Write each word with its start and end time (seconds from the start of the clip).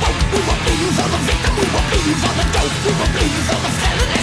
Boat, 0.00 0.20
we 0.32 0.40
were 0.40 0.58
bleeding 0.64 0.94
for 0.96 1.08
the 1.12 1.18
victim, 1.28 1.52
we 1.58 1.66
were 1.74 1.84
bleeding 1.88 2.18
for 2.22 2.32
the 2.38 2.44
dope, 2.54 2.76
we 2.84 2.90
were 2.96 3.10
bleeding 3.12 3.44
for 3.48 3.58
the 3.60 3.70
felon 3.80 4.17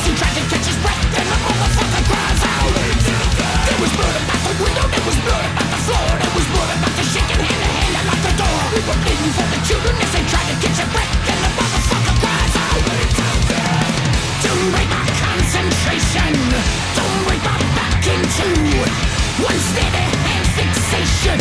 floor, 5.86 6.10
there 6.18 6.34
was 6.34 6.46
blood 6.50 6.70
about 6.82 6.94
the 6.98 7.06
shaking 7.06 7.42
hand 7.46 7.62
to 7.62 7.70
hand 7.78 7.94
and 8.02 8.08
out 8.10 8.22
the 8.26 8.34
door. 8.42 8.60
We 8.74 8.82
were 8.90 9.00
bleeding 9.06 9.34
for 9.38 9.48
the 9.54 9.60
children 9.70 9.94
as 10.02 10.12
they 10.18 10.24
tried 10.26 10.48
to 10.50 10.56
catch 10.58 10.78
their 10.82 10.90
breath, 10.90 11.14
and 11.30 11.40
the 11.46 11.52
motherfucker 11.54 12.16
cries 12.22 12.56
out. 12.58 12.82
Don't 14.46 14.66
break 14.74 14.90
my 14.90 15.06
concentration, 15.22 16.32
don't 16.98 17.18
break 17.30 17.42
my 17.46 17.60
back 17.78 18.02
in 18.02 18.22
two. 18.34 18.58
One 19.46 19.60
steady 19.70 20.06
hand 20.26 20.48
fixation, 20.58 21.38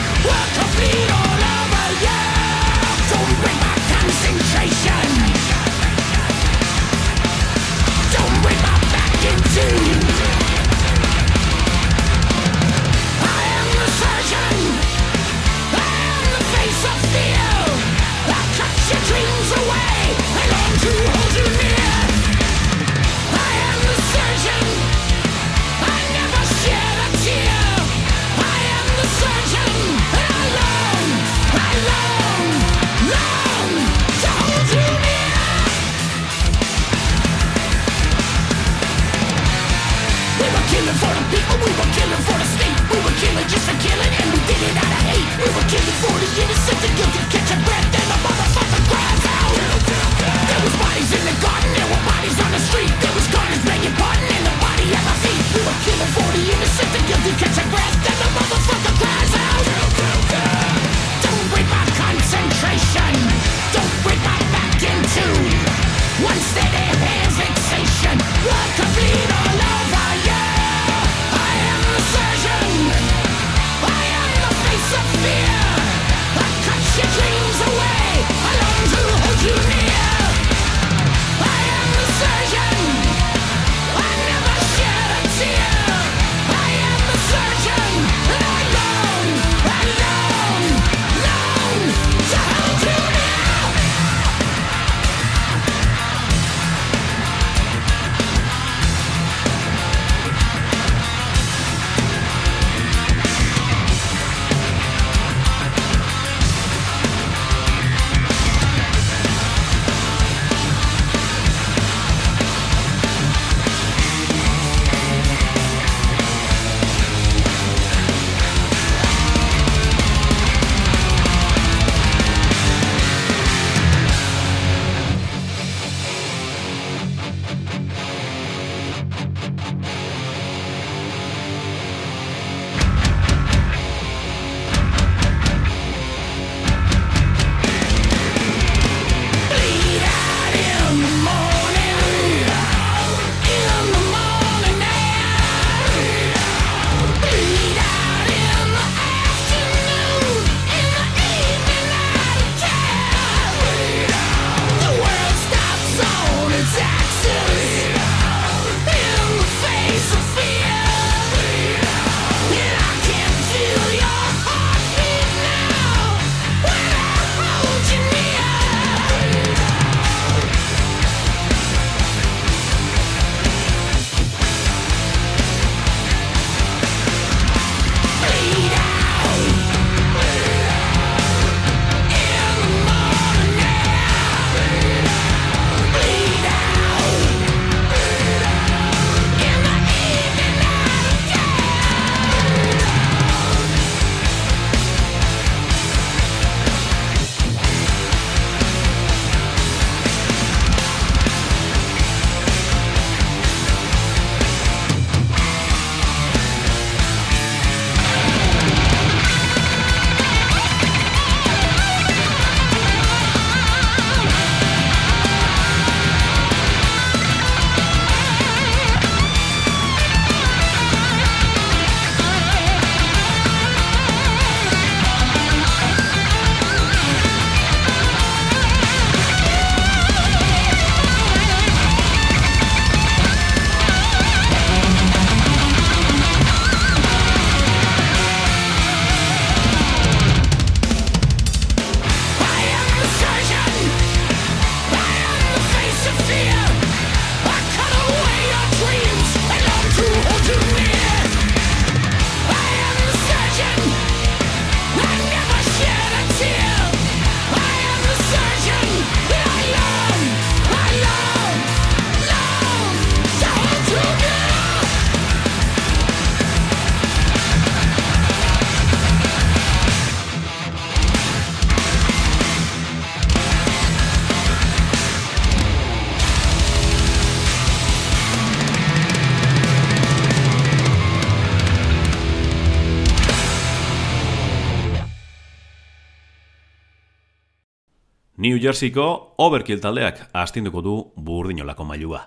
Jerseyko 288.64 289.34
Overkill 289.44 289.80
taldeak 289.84 290.22
astinduko 290.32 290.80
du 290.80 290.92
burdinolako 291.20 291.84
mailua. 291.84 292.20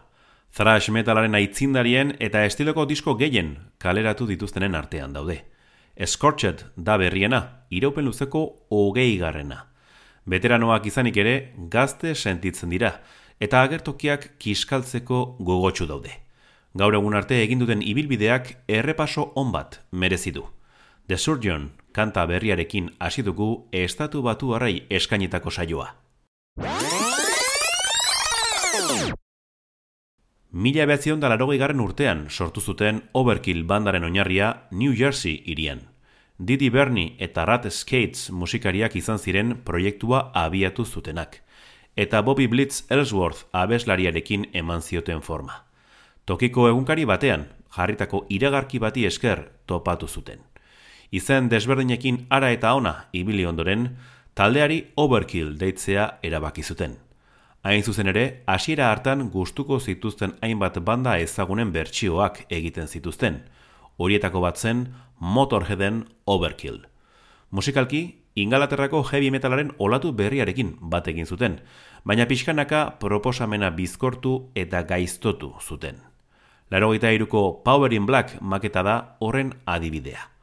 Thrash 0.53 0.91
metalaren 0.93 1.33
aitzindarien 1.33 2.11
eta 2.27 2.43
estiloko 2.45 2.85
disko 2.85 3.15
gehien 3.17 3.55
kaleratu 3.81 4.27
dituztenen 4.29 4.75
artean 4.77 5.15
daude. 5.17 5.39
Scorched 6.05 6.61
da 6.75 6.99
berriena, 7.01 7.41
iraupen 7.73 8.05
luzeko 8.05 8.43
hogei 8.69 9.17
garrena. 9.17 9.63
Veteranoak 10.29 10.85
izanik 10.85 11.17
ere 11.17 11.35
gazte 11.73 12.13
sentitzen 12.13 12.69
dira, 12.69 12.93
eta 13.41 13.63
agertokiak 13.65 14.33
kiskaltzeko 14.37 15.25
gogotsu 15.39 15.89
daude. 15.89 16.13
Gaur 16.77 17.01
egun 17.01 17.17
arte 17.17 17.41
egin 17.41 17.65
duten 17.65 17.81
ibilbideak 17.81 18.57
errepaso 18.67 19.31
on 19.33 19.55
bat 19.55 19.81
merezi 19.91 20.35
du. 20.37 20.45
The 21.07 21.17
Surgeon 21.17 21.71
kanta 21.93 22.27
berriarekin 22.29 22.91
hasi 22.99 23.23
dugu 23.23 23.69
estatu 23.71 24.21
batu 24.21 24.53
arrai 24.53 24.83
eskainetako 24.89 25.49
saioa. 25.49 25.95
Mila 30.51 30.85
behatzion 30.89 31.19
da 31.21 31.29
larogei 31.29 31.59
garren 31.61 31.83
urtean 31.83 32.23
sortu 32.29 32.61
zuten 32.61 33.03
Overkill 33.13 33.61
bandaren 33.69 34.07
oinarria 34.07 34.63
New 34.71 34.95
Jersey 34.97 35.43
irian. 35.45 35.83
Didi 36.39 36.71
Bernie 36.73 37.13
eta 37.19 37.45
Rat 37.45 37.69
Skates 37.69 38.31
musikariak 38.31 38.95
izan 38.95 39.19
ziren 39.19 39.61
proiektua 39.63 40.31
abiatu 40.33 40.85
zutenak. 40.85 41.43
Eta 41.95 42.21
Bobby 42.21 42.47
Blitz 42.47 42.83
Ellsworth 42.89 43.45
abeslariarekin 43.51 44.49
eman 44.53 44.81
zioten 44.81 45.21
forma. 45.21 45.63
Tokiko 46.25 46.67
egunkari 46.69 47.05
batean, 47.05 47.47
jarritako 47.69 48.25
iragarki 48.29 48.79
bati 48.79 49.05
esker 49.05 49.51
topatu 49.65 50.07
zuten 50.07 50.39
izen 51.11 51.49
desberdinekin 51.49 52.25
ara 52.29 52.51
eta 52.51 52.73
ona 52.75 52.93
ibili 53.13 53.45
ondoren, 53.45 53.89
taldeari 54.37 54.91
overkill 55.01 55.55
deitzea 55.57 56.03
erabaki 56.21 56.61
zuten. 56.61 56.91
Hain 57.65 57.81
zuzen 57.83 58.11
ere, 58.11 58.43
hasiera 58.45 58.91
hartan 58.91 59.31
gustuko 59.33 59.79
zituzten 59.79 60.35
hainbat 60.45 60.77
banda 60.85 61.15
ezagunen 61.17 61.71
bertsioak 61.73 62.43
egiten 62.53 62.87
zituzten. 62.87 63.39
Horietako 63.97 64.43
bat 64.45 64.61
zen 64.61 64.93
Motorheaden 65.19 66.05
Overkill. 66.25 66.85
Musikalki, 67.49 68.21
Ingalaterrako 68.37 69.01
heavy 69.09 69.31
metalaren 69.33 69.73
olatu 69.79 70.13
berriarekin 70.13 70.75
bat 70.81 71.07
egin 71.09 71.25
zuten, 71.25 71.57
baina 72.05 72.29
pixkanaka 72.29 72.99
proposamena 73.01 73.71
bizkortu 73.71 74.51
eta 74.53 74.83
gaiztotu 74.83 75.55
zuten. 75.59 75.97
Laro 76.69 76.93
iruko 76.93 77.63
Power 77.63 77.91
in 77.93 78.05
Black 78.05 78.39
maketa 78.41 78.83
da 78.83 79.17
horren 79.19 79.55
adibidea. 79.65 80.36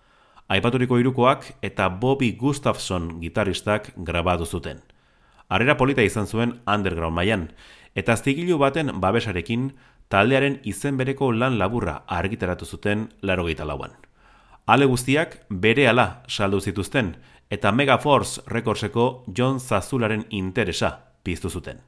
Aipaturiko 0.49 0.99
irukoak 1.01 1.47
eta 1.65 1.89
Bobby 1.89 2.33
Gustafson 2.37 3.21
gitarristak 3.21 3.93
grabatu 3.97 4.45
zuten. 4.45 4.83
Arrera 5.49 5.77
polita 5.77 6.03
izan 6.05 6.27
zuen 6.27 6.61
underground 6.69 7.17
mailan 7.17 7.49
eta 7.95 8.17
zigilu 8.17 8.59
baten 8.59 8.91
babesarekin 9.01 9.71
taldearen 10.13 10.59
izen 10.65 10.99
bereko 11.01 11.31
lan 11.33 11.57
laburra 11.59 12.03
argitaratu 12.07 12.67
zuten 12.67 13.09
laro 13.23 13.47
lauan. 13.65 13.93
Ale 14.67 14.85
guztiak 14.87 15.47
bere 15.49 15.89
ala 15.89 16.23
saldu 16.29 16.61
zituzten 16.61 17.17
eta 17.51 17.73
Megaforce 17.73 18.43
Recordseko 18.47 19.25
John 19.27 19.61
Zazularen 19.61 20.27
interesa 20.31 21.15
piztu 21.23 21.49
zuten. 21.51 21.81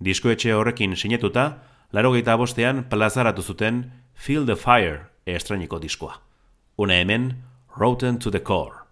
Diskoetxe 0.00 0.52
horrekin 0.52 0.96
sinetuta, 0.96 1.62
laro 1.92 2.12
bostean 2.36 2.84
plazaratu 2.88 3.42
zuten 3.42 3.92
Feel 4.14 4.44
the 4.44 4.56
Fire 4.56 5.06
estrainiko 5.24 5.78
diskoa. 5.78 6.20
Una 6.76 6.94
hemen, 7.00 7.42
rotten 7.76 8.18
to 8.18 8.30
the 8.30 8.40
core. 8.40 8.85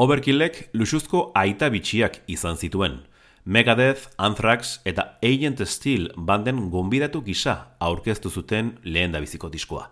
Overkillek 0.00 0.70
luxuzko 0.72 1.26
aita 1.36 1.66
bitxiak 1.68 2.14
izan 2.32 2.56
zituen. 2.56 2.94
Megadeth, 3.44 4.06
Anthrax 4.16 4.78
eta 4.88 5.18
Agent 5.20 5.60
Steel 5.68 6.06
banden 6.16 6.70
gonbidatu 6.72 7.20
gisa 7.26 7.74
aurkeztu 7.84 8.30
zuten 8.30 8.70
lehen 8.82 9.12
dabiziko 9.12 9.50
diskoa. 9.52 9.90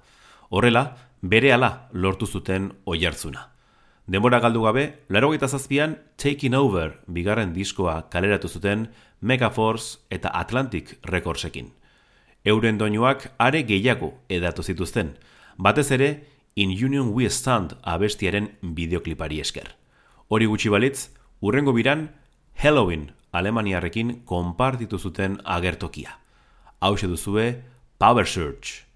Horrela, 0.48 0.96
bere 1.20 1.52
ala 1.52 1.90
lortu 1.92 2.24
zuten 2.26 2.70
oiartzuna. 2.86 3.50
Denbora 4.06 4.40
galdu 4.40 4.62
gabe, 4.64 4.84
laro 5.10 5.36
zazpian 5.46 5.98
Taking 6.16 6.54
Over 6.54 7.00
bigarren 7.06 7.52
diskoa 7.52 8.08
kaleratu 8.08 8.48
zuten 8.48 8.88
Megaforce 9.20 9.98
eta 10.10 10.30
Atlantic 10.32 10.96
Recordsekin. 11.04 11.72
Euren 12.46 12.78
doinuak 12.78 13.32
are 13.38 13.62
gehiago 13.62 14.14
edatu 14.30 14.62
zituzten, 14.62 15.18
batez 15.58 15.90
ere 15.90 16.24
In 16.56 16.70
Union 16.70 17.12
We 17.12 17.28
Stand 17.28 17.76
abestiaren 17.82 18.56
bideoklipari 18.62 19.40
esker. 19.40 19.77
Hori 20.28 20.44
gutxi 20.44 20.68
balitz, 20.68 21.08
urrengo 21.40 21.72
biran 21.72 22.02
Halloween 22.60 23.06
Alemaniarrekin 23.32 24.10
konpartitu 24.28 24.98
zuten 24.98 25.38
agertokia. 25.44 26.18
Hau 26.80 26.96
duzue 26.96 27.62
Power 27.98 28.26
Search. 28.26 28.87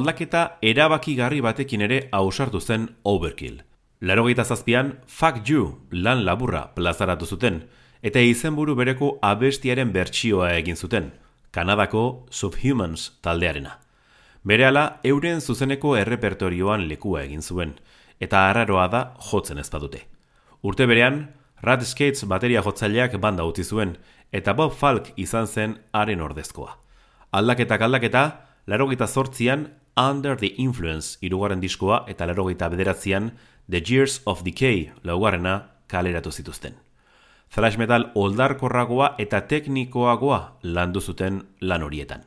Moldaketa 0.00 0.56
erabakigarri 0.64 1.42
batekin 1.44 1.82
ere 1.84 1.96
ausartu 2.16 2.60
zen 2.60 2.86
Overkill. 3.04 3.58
Larogeita 4.00 4.44
zazpian, 4.44 4.94
Fuck 5.06 5.48
You 5.48 5.80
lan 5.92 6.24
laburra 6.24 6.70
plazaratu 6.74 7.26
zuten, 7.26 7.66
eta 8.00 8.20
izenburu 8.24 8.74
bereko 8.78 9.18
abestiaren 9.20 9.92
bertsioa 9.92 10.54
egin 10.56 10.76
zuten, 10.76 11.10
Kanadako 11.52 12.26
Subhumans 12.30 13.10
taldearena. 13.20 13.74
Berehala, 14.42 15.00
euren 15.04 15.42
zuzeneko 15.44 15.92
errepertorioan 16.00 16.86
lekua 16.88 17.26
egin 17.26 17.42
zuen, 17.42 17.74
eta 18.20 18.46
harraroa 18.48 18.86
da 18.88 19.02
jotzen 19.28 19.60
ezpadute. 19.60 20.06
Urte 20.62 20.86
berean, 20.88 21.26
Rat 21.60 21.84
Skates 21.84 22.24
bateria 22.24 22.62
jotzaileak 22.64 23.18
banda 23.20 23.44
utzi 23.44 23.66
zuen, 23.68 23.98
eta 24.32 24.56
Bob 24.56 24.72
Falk 24.72 25.12
izan 25.16 25.44
zen 25.46 25.76
haren 25.92 26.24
ordezkoa. 26.24 26.78
Aldaketak 27.36 27.84
aldaketa, 27.84 28.24
larogita 28.66 29.06
zortzian 29.06 29.68
Under 29.96 30.36
the 30.36 30.54
Influence 30.56 31.18
irugarren 31.20 31.60
diskoa 31.60 32.04
eta 32.08 32.26
larogita 32.26 32.68
bederatzean 32.68 33.32
The 33.70 33.82
Years 33.86 34.22
of 34.24 34.44
Decay 34.44 34.92
laugarrena 35.02 35.70
kaleratu 35.86 36.30
zituzten. 36.30 36.74
Thrash 37.50 37.78
metal 37.78 38.12
oldarkorragoa 38.14 39.14
eta 39.18 39.40
teknikoagoa 39.40 40.58
landu 40.62 41.00
zuten 41.00 41.42
lan 41.60 41.82
horietan. 41.82 42.22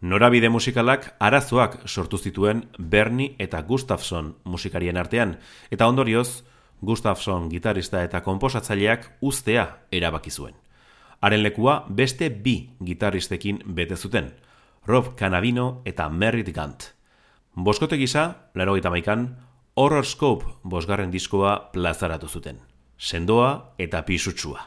Norabide 0.00 0.50
musikalak 0.50 1.14
arazoak 1.20 1.78
sortu 1.86 2.18
zituen 2.18 2.66
Bernie 2.78 3.36
eta 3.38 3.62
Gustafson 3.62 4.34
musikarien 4.44 4.96
artean, 4.96 5.38
eta 5.70 5.86
ondorioz, 5.86 6.42
Gustafson 6.82 7.48
gitarista 7.48 8.02
eta 8.04 8.20
komposatzaileak 8.20 9.06
ustea 9.22 9.68
erabaki 9.92 10.30
zuen. 10.30 10.54
Haren 11.20 11.42
lekua 11.42 11.86
beste 11.88 12.28
bi 12.28 12.74
gitarristekin 12.84 13.62
bete 13.64 13.96
zuten, 13.96 14.34
Rob 14.86 15.14
Canavino 15.16 15.80
eta 15.86 16.10
Merritt 16.10 16.52
Gant. 16.52 16.90
Boskote 17.56 17.96
gisa, 17.96 18.50
laro 18.54 18.74
maikan, 18.90 19.36
Horror 19.74 20.04
Scope 20.04 20.46
bosgarren 20.62 21.10
diskoa 21.10 21.70
plazaratu 21.72 22.28
zuten. 22.28 22.60
Sendoa 22.98 23.74
eta 23.78 24.02
pisutsua. 24.02 24.60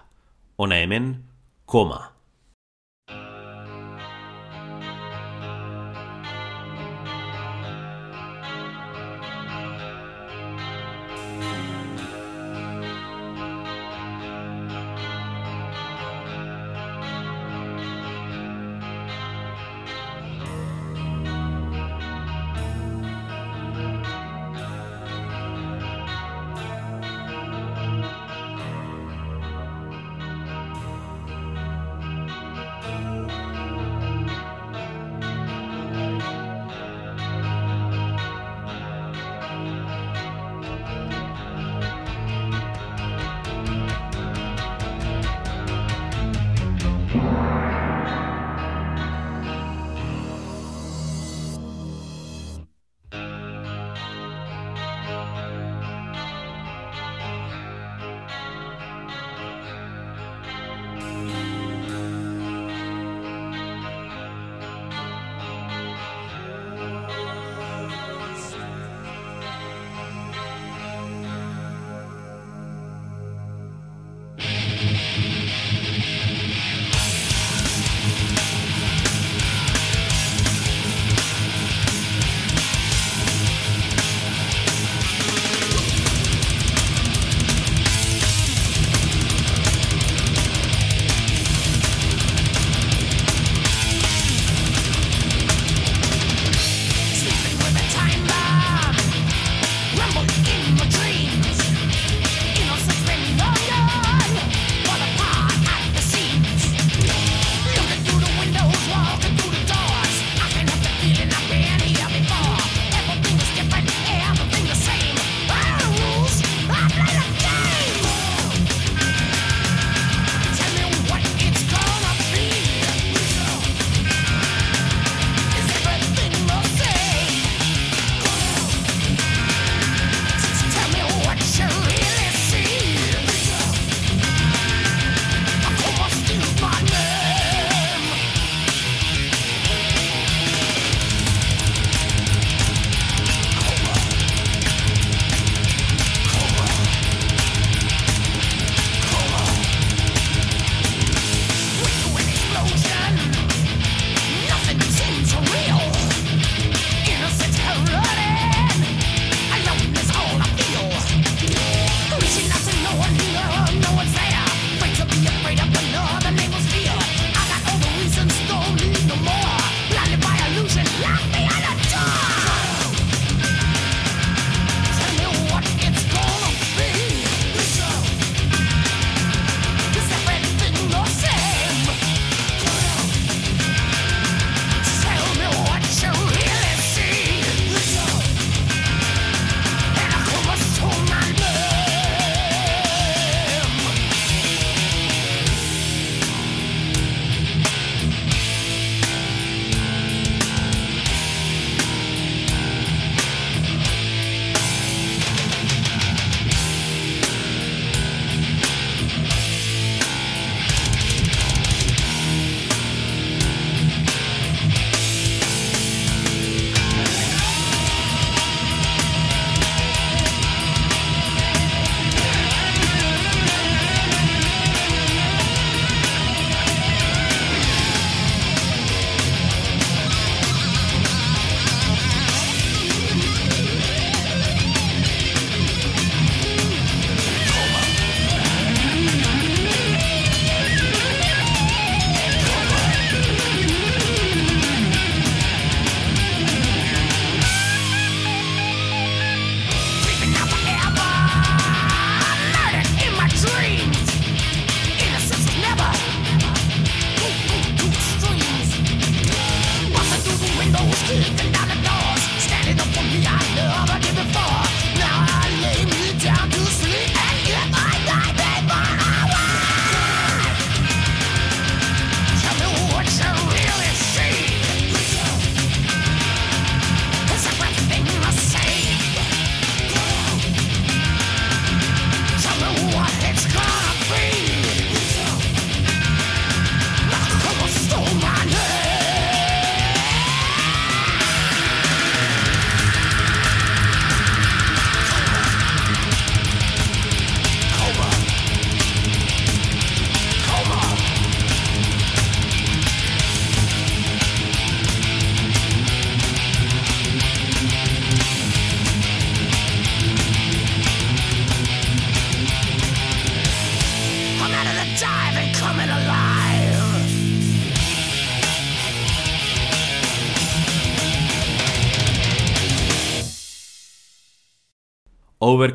Ona 0.57 0.75
hemen, 0.75 1.23
koma. 1.65 2.16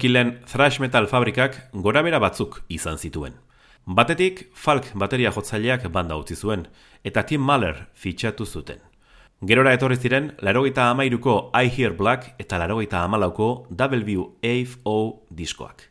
Overkillen 0.02 0.40
thrash 0.50 0.80
metal 0.80 1.04
fabrikak 1.06 1.68
gorabera 1.72 2.18
batzuk 2.18 2.56
izan 2.68 2.96
zituen. 2.98 3.36
Batetik, 3.86 4.48
Falk 4.52 4.88
bateria 4.98 5.30
jotzaileak 5.30 5.84
banda 5.94 6.16
utzi 6.18 6.34
zuen, 6.34 6.64
eta 7.04 7.22
Tim 7.22 7.40
Mahler 7.40 7.84
fitxatu 7.94 8.42
zuten. 8.44 8.80
Gerora 9.46 9.72
etorri 9.76 9.94
ziren, 9.94 10.32
larogeita 10.42 10.88
amairuko 10.90 11.52
I 11.54 11.70
Hear 11.70 11.94
Black 11.94 12.34
eta 12.42 12.58
larogeita 12.58 13.04
amalauko 13.04 13.68
WAFO 13.70 14.96
diskoak. 15.30 15.84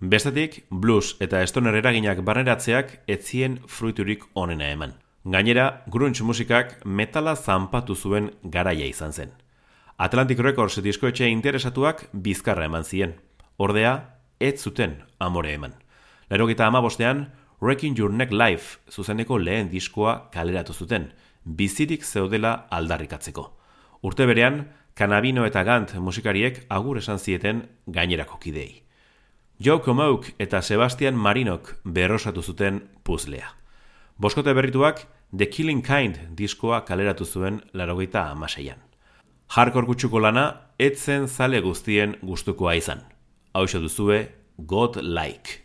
Bestetik, 0.00 0.64
blues 0.70 1.18
eta 1.20 1.44
stoner 1.46 1.76
eraginak 1.76 2.24
barneratzeak 2.24 3.02
etzien 3.06 3.58
fruiturik 3.66 4.24
onena 4.32 4.70
eman. 4.70 4.94
Gainera, 5.24 5.82
grunge 5.88 6.24
musikak 6.24 6.78
metala 6.86 7.36
zanpatu 7.36 7.94
zuen 7.94 8.30
garaia 8.44 8.88
izan 8.88 9.12
zen. 9.12 9.36
Atlantic 9.98 10.40
Records 10.40 10.80
diskoetxe 10.80 11.28
interesatuak 11.28 12.06
bizkarra 12.12 12.64
eman 12.64 12.88
zien. 12.88 13.12
Ordea, 13.56 14.18
ez 14.40 14.62
zuten 14.62 15.02
amore 15.18 15.52
eman. 15.54 15.74
Lerogita 16.30 16.66
amabostean, 16.66 17.32
Wrecking 17.60 17.98
Your 17.98 18.12
Neck 18.12 18.32
Live 18.32 18.80
zuzeneko 18.90 19.38
lehen 19.38 19.70
diskoa 19.70 20.30
kaleratu 20.32 20.72
zuten, 20.74 21.12
bizirik 21.44 22.04
zeudela 22.04 22.66
aldarrikatzeko. 22.70 23.44
Urte 24.02 24.26
berean, 24.26 24.64
Kanabino 24.94 25.46
eta 25.46 25.62
Gant 25.64 25.94
musikariek 25.96 26.64
agur 26.68 26.98
esan 26.98 27.18
zieten 27.18 27.68
gainerako 27.86 28.38
kidei. 28.42 28.82
Joe 29.62 29.80
Comoke 29.80 30.34
eta 30.38 30.60
Sebastian 30.62 31.14
Marinok 31.14 31.76
berrosatu 31.84 32.42
zuten 32.42 32.82
puzlea. 33.04 33.54
Boskote 34.18 34.52
berrituak 34.52 35.06
The 35.36 35.46
Killing 35.46 35.84
Kind 35.86 36.18
diskoa 36.36 36.82
kaleratu 36.84 37.24
zuen 37.24 37.62
larogeita 37.72 38.26
amaseian. 38.30 38.82
Hardcore 39.48 39.86
kutsuko 39.86 40.20
lana, 40.20 40.44
etzen 40.78 41.28
zale 41.28 41.60
guztien 41.60 42.16
gustukoa 42.22 42.74
izan. 42.74 43.00
Hau 43.54 43.66
duzue, 43.66 44.28
God 44.66 44.96
Like. 44.96 45.61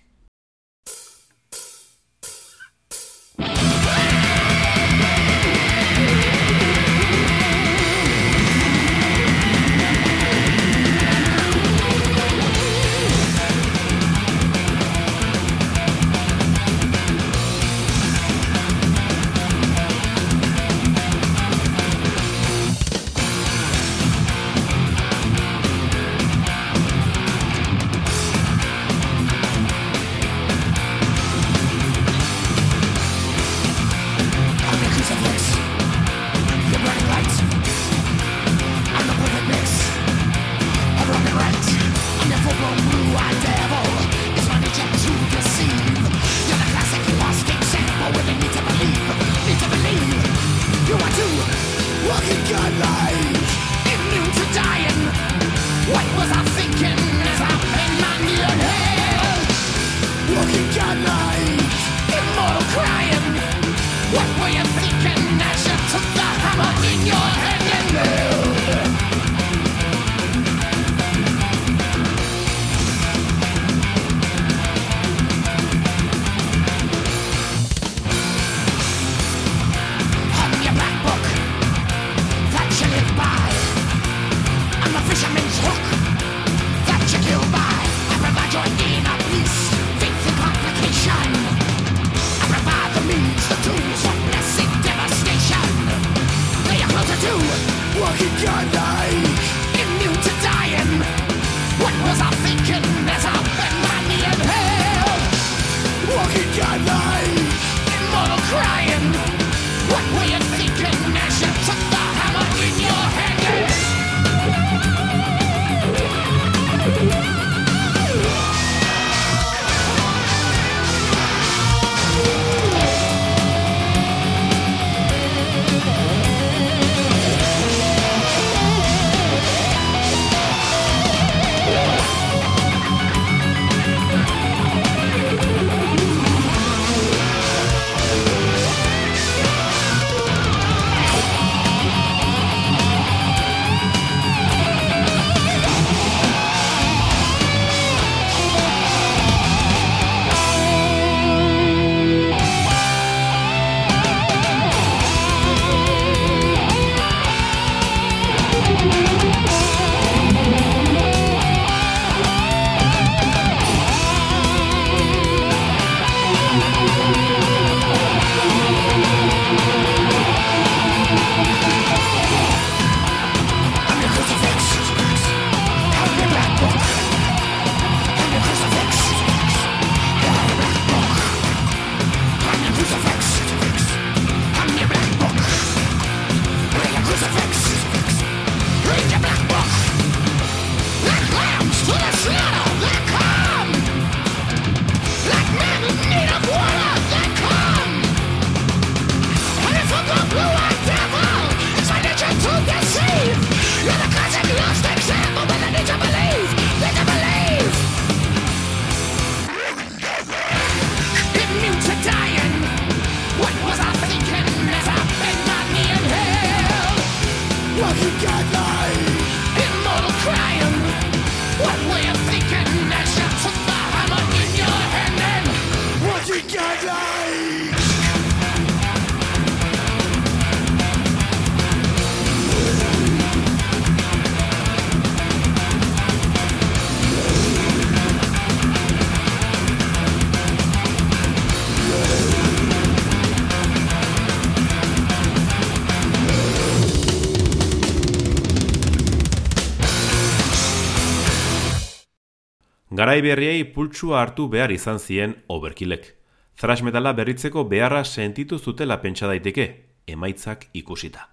Garai 252.98 253.22
berriei 253.22 253.62
pultsua 253.64 254.24
hartu 254.24 254.48
behar 254.50 254.72
izan 254.74 254.98
zien 254.98 255.36
overkillek. 255.54 256.16
Thrash 256.58 256.82
metala 256.82 257.12
berritzeko 257.14 257.62
beharra 257.70 258.00
sentitu 258.04 258.58
zutela 258.58 258.98
pentsa 259.04 259.28
daiteke, 259.30 259.66
emaitzak 260.10 260.66
ikusita. 260.74 261.28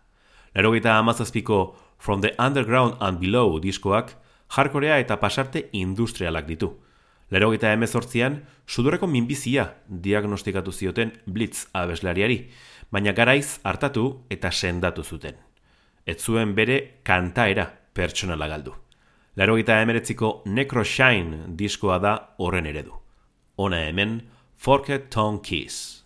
Lero 0.55 0.75
gita 0.75 0.99
amazazpiko 0.99 1.77
From 1.99 2.21
the 2.21 2.35
Underground 2.39 3.01
and 3.01 3.19
Below 3.19 3.63
diskoak, 3.65 4.13
jarkorea 4.53 4.99
eta 5.01 5.17
pasarte 5.21 5.71
industrialak 5.73 6.45
ditu. 6.53 6.75
Lero 7.31 7.51
gita 7.57 7.73
emezortzian, 7.73 8.43
sudurreko 8.67 9.09
minbizia 9.09 9.71
diagnostikatu 9.89 10.71
zioten 10.73 11.17
Blitz 11.25 11.71
abeslariari, 11.73 12.51
baina 12.91 13.17
garaiz 13.17 13.61
hartatu 13.65 14.27
eta 14.29 14.53
sendatu 14.53 15.03
zuten. 15.03 15.41
Ez 16.05 16.21
zuen 16.21 16.53
bere 16.55 17.01
kantaera 17.03 17.71
pertsonala 17.95 18.53
galdu. 18.53 18.84
Laro 19.37 19.57
gita 19.59 19.81
emeretziko 19.83 20.29
Necroshine 20.47 21.49
diskoa 21.59 21.99
da 21.99 22.15
horren 22.39 22.69
eredu. 22.71 22.95
Ona 23.59 23.81
hemen, 23.89 24.21
Forked 24.57 25.11
Tongue 25.11 25.43
Kiss. 25.43 26.05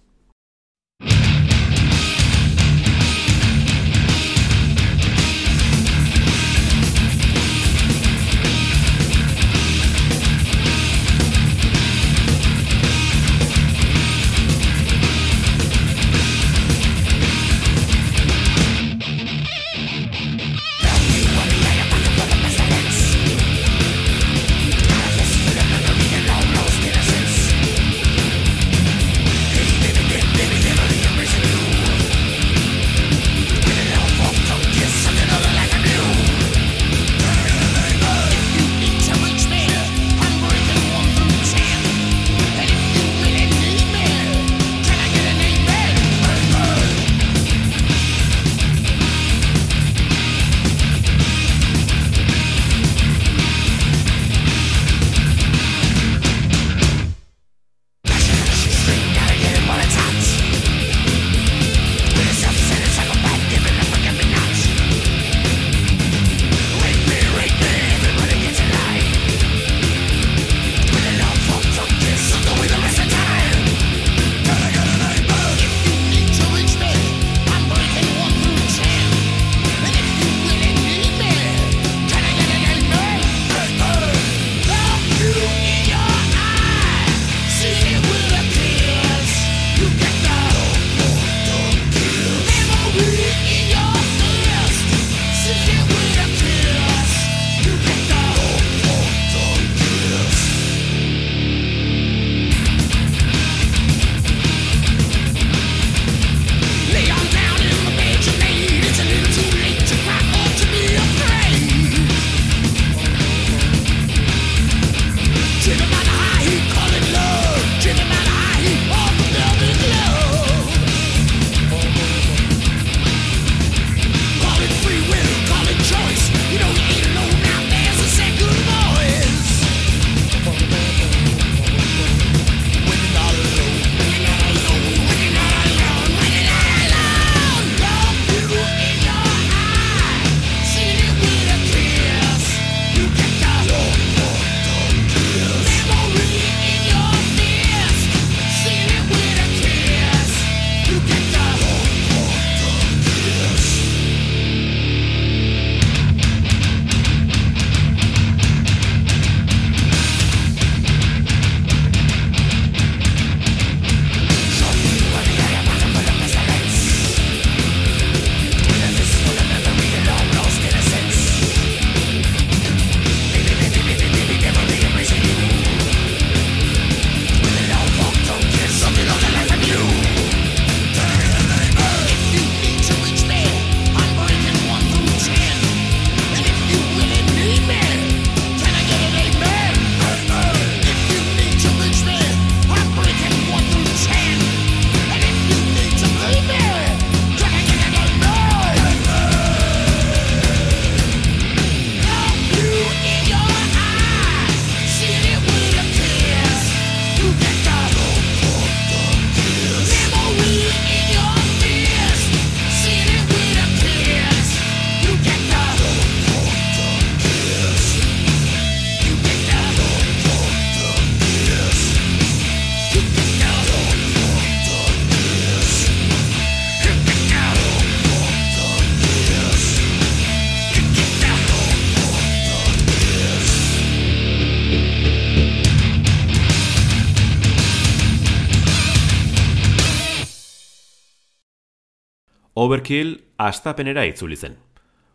Overkill 242.69 243.15
astapenera 243.41 244.03
itzuli 244.05 244.37
zen. 244.37 244.59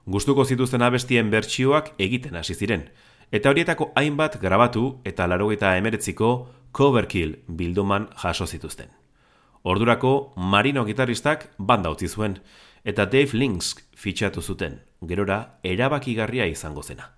Gustuko 0.10 0.42
zituzten 0.42 0.82
abestien 0.82 1.28
bertsioak 1.30 1.92
egiten 2.02 2.40
hasi 2.40 2.56
ziren, 2.58 2.88
eta 3.30 3.52
horietako 3.52 3.92
hainbat 4.00 4.40
grabatu 4.42 4.86
eta 5.06 5.28
larogeita 5.30 5.76
emeretziko 5.78 6.30
Coverkill 6.74 7.36
bilduman 7.48 8.08
jaso 8.24 8.48
zituzten. 8.48 8.90
Ordurako 9.62 10.34
Marino 10.36 10.82
gitarristak 10.88 11.52
banda 11.60 11.92
utzi 11.94 12.10
zuen 12.10 12.40
eta 12.84 13.06
Dave 13.06 13.38
Links 13.38 13.76
fitxatu 13.94 14.42
zuten, 14.42 14.80
gerora 15.06 15.60
erabakigarria 15.64 16.50
izango 16.50 16.82
zena. 16.82 17.12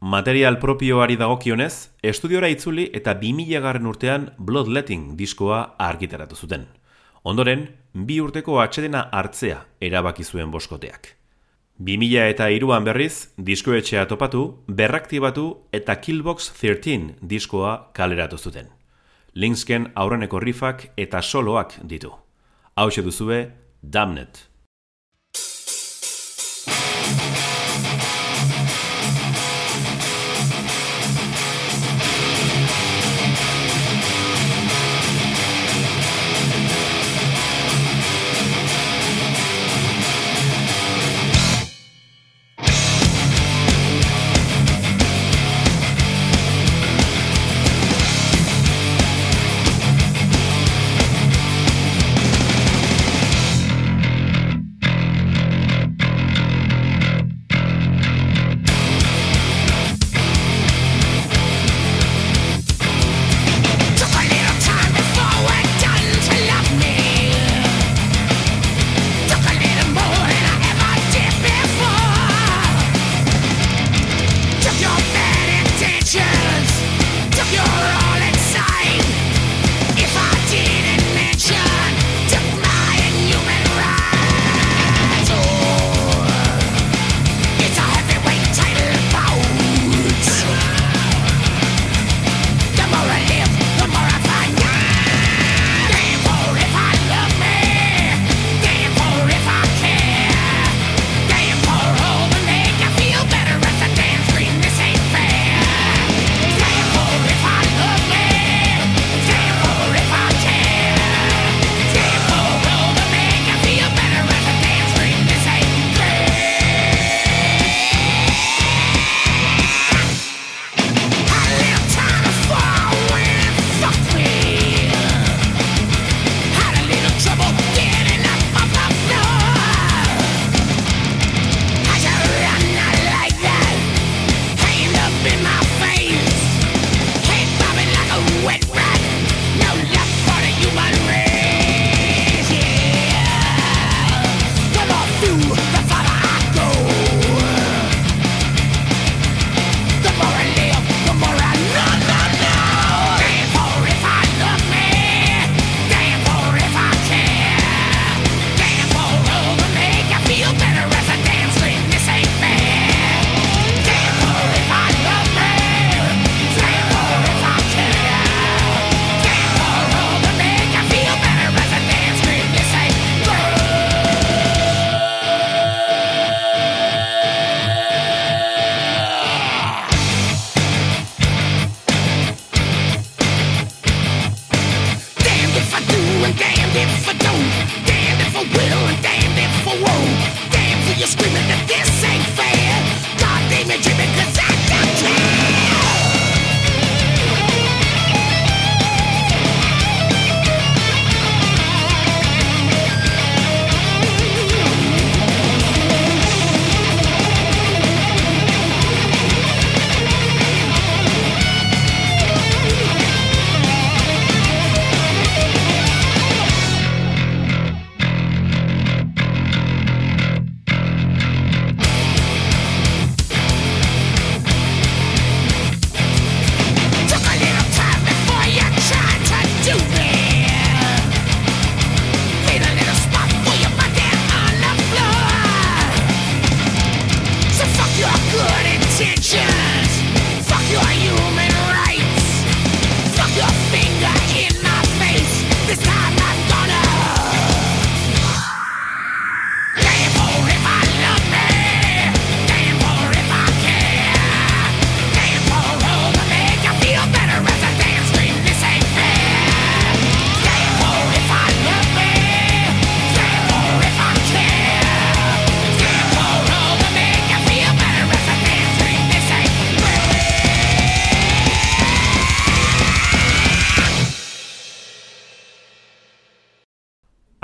Material 0.00 0.58
propioari 0.58 1.14
dagokionez, 1.22 1.90
estudiora 2.02 2.50
itzuli 2.50 2.90
eta 2.92 3.14
2000 3.14 3.62
garren 3.62 3.86
urtean 3.86 4.32
Bloodletting 4.38 5.14
diskoa 5.22 5.62
argitaratu 5.78 6.34
zuten. 6.34 6.66
Ondoren, 7.22 7.68
bi 8.06 8.20
urteko 8.20 8.58
atxedena 8.62 9.08
hartzea 9.12 9.62
erabaki 9.80 10.24
zuen 10.24 10.50
boskoteak. 10.50 11.14
2000 11.78 12.24
eta 12.32 12.48
iruan 12.50 12.84
berriz, 12.84 13.28
diskoetxea 13.38 14.06
topatu, 14.10 14.64
berraktibatu 14.66 15.46
eta 15.72 15.94
Killbox 16.02 16.50
13 16.58 17.14
diskoa 17.22 17.90
kaleratu 17.94 18.38
zuten. 18.38 18.66
Linksken 19.34 19.92
aurreneko 19.94 20.40
rifak 20.40 20.88
eta 20.96 21.22
soloak 21.22 21.78
ditu. 21.84 22.10
Hau 22.74 22.90
duzue, 22.90 23.52
Damnet. 23.82 24.47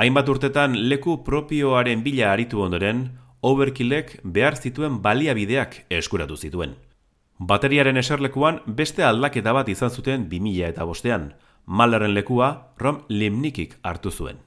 Hainbat 0.04 0.28
urtetan 0.28 0.74
leku 0.90 1.22
propioaren 1.24 2.02
bila 2.04 2.26
aritu 2.34 2.58
ondoren, 2.60 2.98
Overkillek 3.40 4.10
behar 4.36 4.56
zituen 4.60 4.98
baliabideak 5.00 5.78
eskuratu 5.98 6.36
zituen. 6.36 6.74
Bateriaren 7.38 7.96
eserlekuan 7.96 8.58
beste 8.80 9.06
aldaketa 9.08 9.54
bat 9.56 9.70
izan 9.72 9.88
zuten 9.88 10.26
2000 10.28 10.68
eta 10.68 10.84
bostean, 10.84 11.24
Malerren 11.64 12.12
lekua 12.12 12.48
Rom 12.76 12.98
Limnikik 13.08 13.78
hartu 13.82 14.12
zuen. 14.12 14.42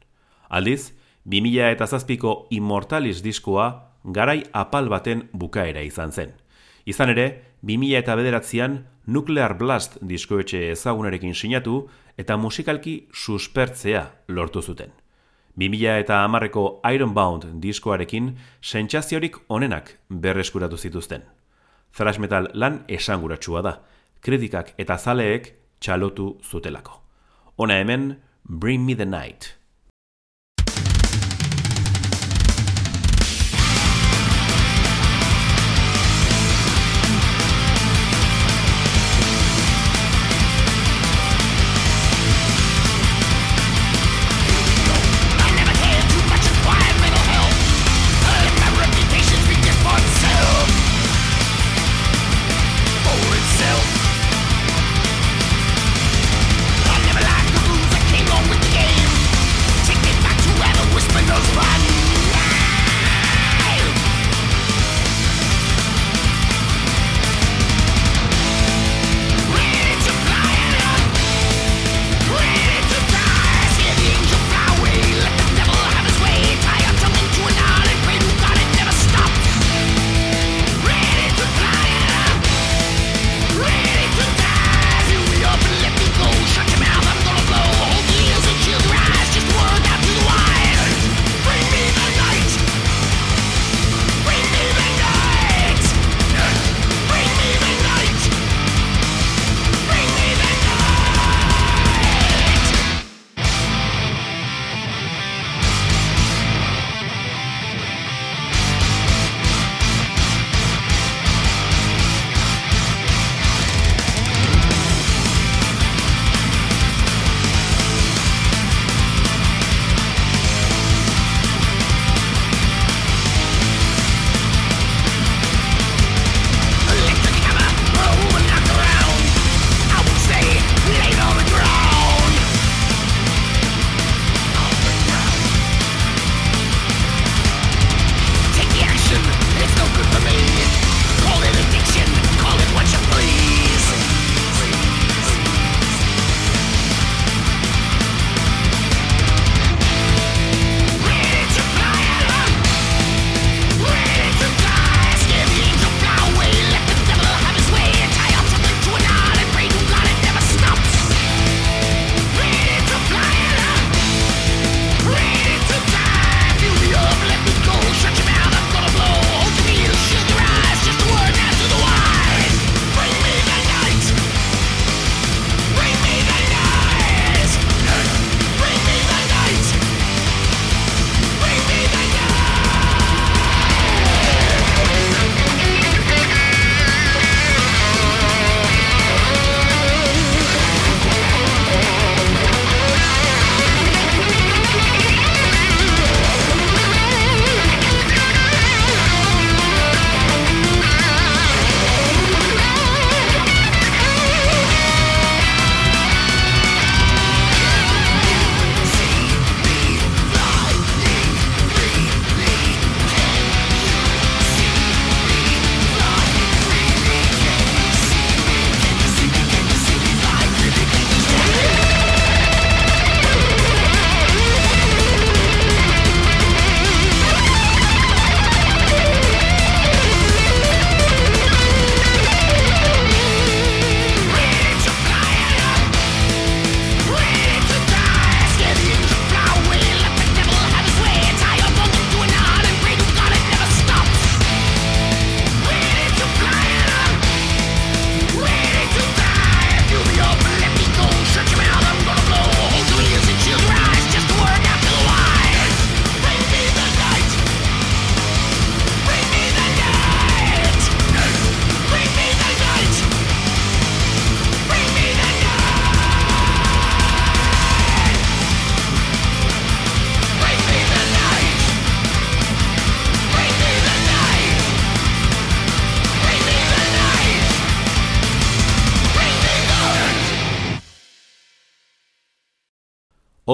Aldiz, 0.49 0.93
2000 1.26 1.72
eta 1.72 1.88
zazpiko 1.88 2.36
Immortalis 2.60 3.24
diskoa 3.26 3.68
garai 4.03 4.43
apal 4.53 4.91
baten 4.93 5.26
bukaera 5.34 5.82
izan 5.82 6.14
zen. 6.14 6.38
Izan 6.86 7.16
ere, 7.16 7.28
2000 7.64 8.03
eta 8.03 8.20
bederatzean 8.22 8.78
Nuclear 9.08 9.58
Blast 9.58 9.97
diskoetxe 10.05 10.68
ezagunarekin 10.78 11.34
sinatu 11.34 11.88
eta 12.16 12.38
musikalki 12.38 12.97
suspertzea 13.26 14.05
lortu 14.28 14.62
zuten. 14.62 14.93
2000 15.58 16.03
eta 16.03 16.22
amarreko 16.24 16.82
Ironbound 16.86 17.47
diskoarekin 17.62 18.36
sentsaziorik 18.62 19.38
onenak 19.49 19.95
berreskuratu 20.10 20.78
zituzten. 20.78 21.24
Thrash 21.97 22.20
metal 22.22 22.51
lan 22.53 22.84
esanguratsua 22.88 23.64
da, 23.66 23.74
kritikak 24.22 24.76
eta 24.78 24.97
zaleek 24.97 25.53
txalotu 25.82 26.36
zutelako. 26.43 27.01
Ona 27.58 27.82
hemen, 27.82 28.12
Bring 28.45 28.86
Me 28.86 28.95
The 28.95 29.05
Night. 29.05 29.57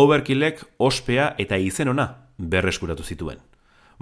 Overkillek 0.04 0.66
ospea 0.84 1.30
eta 1.39 1.56
izen 1.56 1.88
ona 1.88 2.06
berreskuratu 2.38 3.04
zituen. 3.08 3.38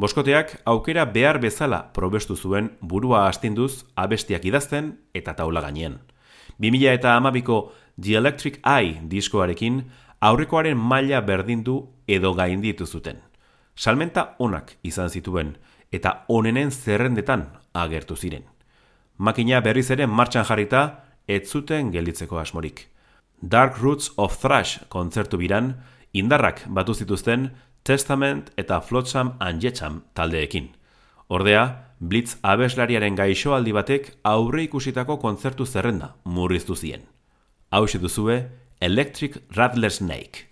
Boskoteak 0.02 0.54
aukera 0.66 1.04
behar 1.06 1.38
bezala 1.44 1.82
probestu 1.94 2.36
zuen 2.36 2.72
burua 2.82 3.28
astinduz 3.28 3.84
abestiak 3.96 4.48
idazten 4.50 4.96
eta 5.14 5.36
taula 5.38 5.62
gainen. 5.62 6.00
2000 6.58 6.94
eta 6.96 7.14
amabiko 7.18 7.58
The 8.02 8.16
Electric 8.18 8.58
Eye 8.66 9.04
diskoarekin 9.12 9.84
aurrekoaren 10.22 10.78
maila 10.78 11.22
berdindu 11.22 11.76
edo 12.08 12.34
gainditu 12.34 12.88
zuten. 12.88 13.20
Salmenta 13.76 14.36
onak 14.40 14.78
izan 14.84 15.10
zituen 15.10 15.58
eta 15.92 16.24
onenen 16.30 16.72
zerrendetan 16.72 17.46
agertu 17.74 18.16
ziren. 18.16 18.48
Makina 19.18 19.62
berriz 19.62 19.92
ere 19.92 20.08
martxan 20.08 20.50
jarrita 20.50 21.04
ez 21.28 21.46
zuten 21.52 21.92
gelditzeko 21.92 22.40
asmorik. 22.40 22.91
Dark 23.42 23.82
Roots 23.82 24.12
of 24.18 24.38
Thrash 24.38 24.80
kontzertu 24.90 25.38
biran, 25.42 25.74
indarrak 26.14 26.62
batu 26.70 26.94
zituzten 26.94 27.50
Testament 27.84 28.52
eta 28.58 28.78
Flotsam 28.82 29.34
and 29.40 29.62
Jetsam 29.64 30.04
taldeekin. 30.14 30.70
Ordea, 31.28 31.88
Blitz 32.00 32.38
abeslariaren 32.46 33.18
gaixoaldi 33.18 33.74
batek 33.74 34.12
aurre 34.24 34.64
ikusitako 34.68 35.18
kontzertu 35.18 35.66
zerrenda 35.66 36.16
murriztu 36.24 36.76
zien. 36.76 37.02
Hau 37.72 37.86
duzue, 37.86 38.52
Electric 38.80 39.38
Rattler 39.56 39.92
Snake. 39.92 40.48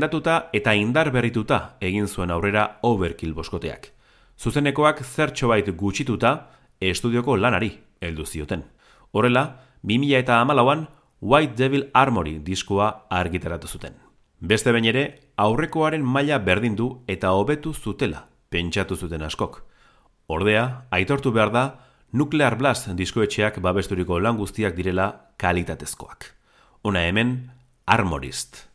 sendatuta 0.00 0.48
eta 0.56 0.72
indar 0.72 1.10
berrituta 1.12 1.76
egin 1.84 2.06
zuen 2.08 2.30
aurrera 2.32 2.78
overkill 2.82 3.34
boskoteak. 3.36 3.90
Zuzenekoak 4.40 5.02
zertxobait 5.04 5.68
gutxituta 5.76 6.30
estudioko 6.80 7.36
lanari 7.36 7.74
heldu 8.00 8.24
zioten. 8.24 8.64
Horrela, 9.12 9.60
2000 9.82 10.16
eta 10.16 10.40
an 10.40 10.88
White 11.20 11.54
Devil 11.54 11.90
Armory 11.92 12.38
diskoa 12.38 13.06
argitaratu 13.10 13.68
zuten. 13.68 13.92
Beste 14.40 14.72
bain 14.72 14.86
ere, 14.86 15.20
aurrekoaren 15.36 16.02
maila 16.02 16.38
berdindu 16.38 17.04
eta 17.06 17.32
hobetu 17.32 17.74
zutela 17.74 18.28
pentsatu 18.48 18.96
zuten 18.96 19.22
askok. 19.22 19.66
Ordea, 20.28 20.86
aitortu 20.90 21.30
behar 21.30 21.52
da, 21.52 21.74
Nuclear 22.12 22.56
Blast 22.56 22.88
diskoetxeak 22.88 23.60
babesturiko 23.60 24.18
lan 24.18 24.36
guztiak 24.36 24.74
direla 24.74 25.34
kalitatezkoak. 25.36 26.24
Ona 26.84 27.04
hemen, 27.04 27.50
Armorist. 27.86 28.69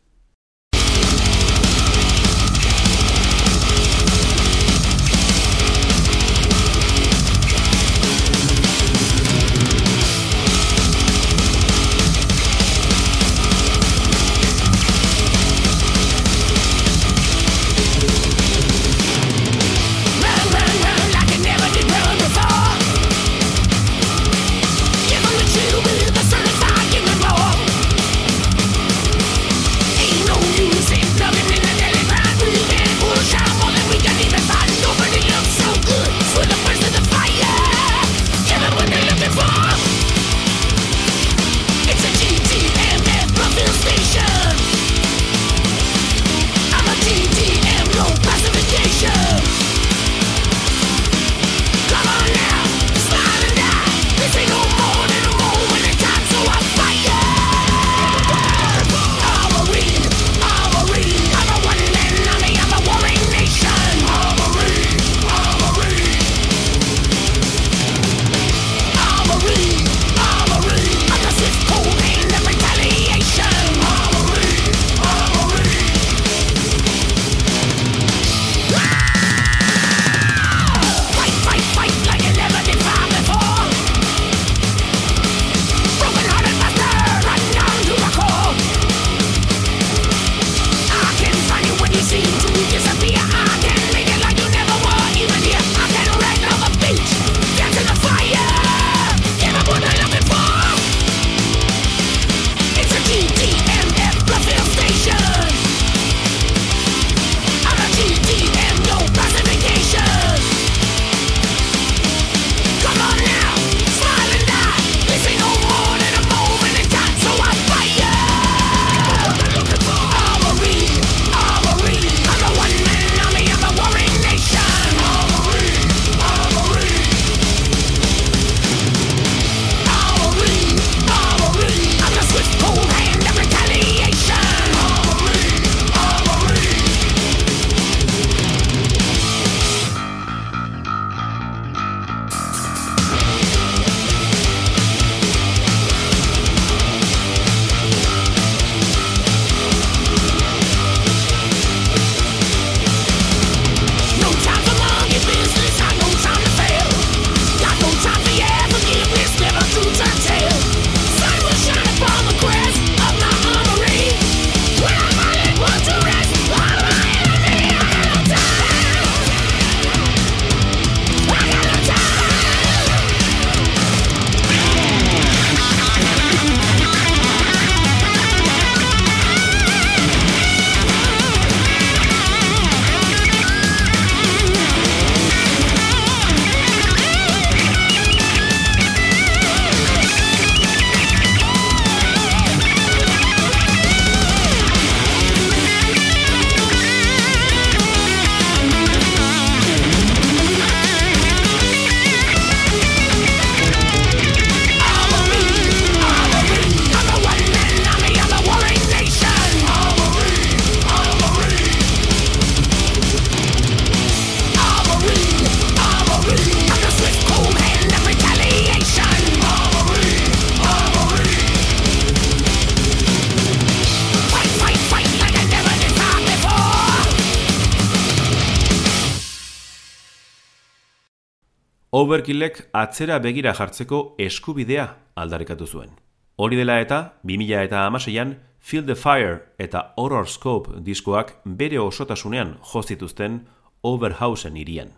Joakilek 232.26 232.56
atzera 232.74 233.20
begira 233.22 233.52
jartzeko 233.54 234.16
eskubidea 234.18 234.84
aldarrikatu 235.14 235.66
zuen. 235.66 235.92
Hori 236.36 236.56
dela 236.58 236.80
eta, 236.82 237.20
2000 237.22 237.60
eta 237.62 237.84
amaseian, 237.86 238.32
Feel 238.58 238.82
the 238.84 238.96
Fire 238.96 239.52
eta 239.62 239.92
Horror 239.96 240.26
Scope 240.26 240.80
diskoak 240.82 241.36
bere 241.44 241.78
osotasunean 241.78 242.56
jozituzten 242.72 243.46
Overhausen 243.82 244.56
irian. 244.56 244.90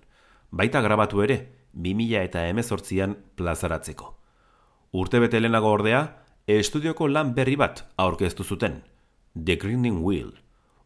Baita 0.51 0.81
grabatu 0.81 1.21
ere, 1.21 1.37
2000 1.75 2.23
eta 2.23 2.47
emezortzian 2.49 3.19
plazaratzeko. 3.37 4.15
Urte 4.93 5.21
bete 5.21 5.43
lehenago 5.43 5.69
ordea, 5.69 6.01
estudioko 6.47 7.09
lan 7.09 7.35
berri 7.35 7.57
bat 7.57 7.85
aurkeztu 7.99 8.45
zuten, 8.45 8.81
The 9.37 9.57
Grinding 9.57 10.01
Wheel. 10.01 10.33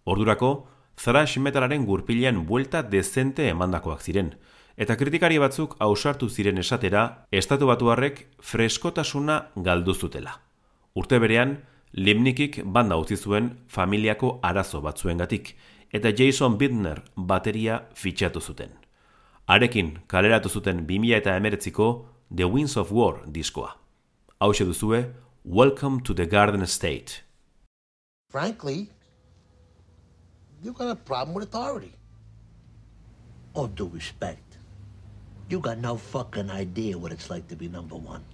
Ordurako, 0.03 0.67
thrash 0.97 1.39
metalaren 1.39 1.87
gurpilean 1.87 2.43
buelta 2.47 2.83
dezente 2.83 3.47
emandakoak 3.49 4.03
ziren, 4.03 4.35
eta 4.77 4.97
kritikari 4.97 5.39
batzuk 5.39 5.77
ausartu 5.81 6.29
ziren 6.29 6.59
esatera 6.59 7.27
estatu 7.31 7.67
batuarrek 7.67 8.27
freskotasuna 8.41 9.49
galdu 9.57 9.95
zutela. 9.95 10.41
Urte 10.95 11.19
berean, 11.19 11.59
Limnikik 11.93 12.63
banda 12.65 12.97
utzi 12.97 13.19
zuen 13.21 13.51
familiako 13.69 14.39
arazo 14.43 14.81
batzuengatik 14.81 15.51
eta 15.93 16.09
Jason 16.09 16.57
Bidner 16.57 17.03
bateria 17.17 17.83
fitxatu 17.95 18.41
zuten. 18.41 18.71
Arekin 19.47 19.99
kaleratu 20.09 20.49
zuten 20.49 20.87
2019ko 20.87 22.07
The 22.35 22.45
Winds 22.49 22.77
of 22.77 22.93
War 22.93 23.21
diskoa. 23.27 23.77
Hau 24.41 24.53
duzue 24.53 25.13
Welcome 25.45 26.01
to 26.03 26.15
the 26.15 26.25
Garden 26.25 26.67
State. 26.67 27.25
Frankly, 28.31 28.89
you 30.63 30.73
got 30.73 30.89
a 30.89 30.97
problem 30.97 31.35
with 31.35 31.45
authority. 31.49 31.93
All 33.53 33.67
due 33.67 33.91
respect. 33.93 34.52
You 35.53 35.61
got 35.61 35.77
no 35.77 35.99
fucking 35.99 36.49
idea 36.51 36.97
what 36.97 37.13
it's 37.13 37.29
like 37.29 37.47
to 37.49 37.57
be 37.57 37.69
number 37.69 37.95
one. 37.95 38.25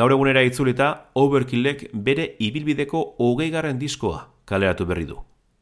Gaur 0.00 0.14
egunera 0.14 0.40
itzulita, 0.40 0.86
Overkillek 1.20 1.90
bere 1.92 2.24
ibilbideko 2.40 3.02
hogeigarren 3.20 3.76
diskoa 3.76 4.22
kaleratu 4.48 4.86
berri 4.88 5.04
du. 5.04 5.18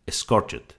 Scorched. 0.06 0.76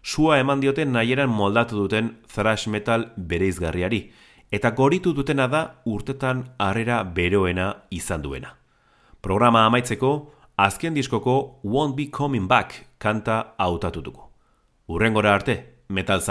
Sua 0.00 0.38
eman 0.40 0.62
dioten 0.64 0.94
nahieran 0.96 1.28
moldatu 1.28 1.76
duten 1.76 2.08
thrash 2.32 2.70
metal 2.72 3.10
bereizgarriari, 3.18 4.00
eta 4.48 4.72
goritu 4.80 5.12
dutena 5.12 5.44
da 5.46 5.62
urtetan 5.84 6.44
harrera 6.56 7.02
beroena 7.04 7.68
izan 7.90 8.24
duena. 8.24 8.56
Programa 9.20 9.66
amaitzeko, 9.66 10.16
azken 10.56 10.96
diskoko 10.96 11.60
Won't 11.64 11.96
Be 12.00 12.08
Coming 12.08 12.48
Back 12.48 12.86
kanta 12.96 13.42
hautatutuko. 13.58 14.30
Urrengora 14.88 15.34
arte, 15.34 15.58
metal 15.88 16.24